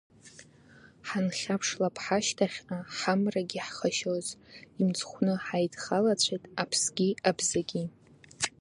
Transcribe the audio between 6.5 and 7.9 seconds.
аԥсгьы абзагьы…